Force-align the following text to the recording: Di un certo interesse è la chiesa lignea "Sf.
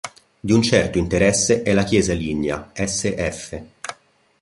Di 0.39 0.51
un 0.51 0.63
certo 0.63 0.97
interesse 0.97 1.61
è 1.61 1.73
la 1.75 1.83
chiesa 1.83 2.13
lignea 2.13 2.71
"Sf. 2.73 3.61